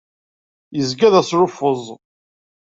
[0.77, 1.83] Yezga d asluffeẓ.